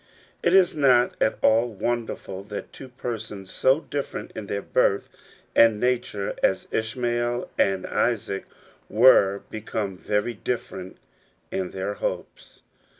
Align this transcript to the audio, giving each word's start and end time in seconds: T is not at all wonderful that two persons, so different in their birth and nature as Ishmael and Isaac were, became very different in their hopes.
T 0.43 0.49
is 0.49 0.75
not 0.75 1.13
at 1.21 1.37
all 1.43 1.67
wonderful 1.69 2.43
that 2.45 2.73
two 2.73 2.89
persons, 2.89 3.51
so 3.51 3.81
different 3.81 4.31
in 4.33 4.47
their 4.47 4.63
birth 4.63 5.09
and 5.55 5.79
nature 5.79 6.33
as 6.41 6.67
Ishmael 6.71 7.51
and 7.55 7.85
Isaac 7.85 8.45
were, 8.89 9.43
became 9.51 9.95
very 9.99 10.33
different 10.33 10.97
in 11.51 11.69
their 11.69 11.93
hopes. 11.93 12.63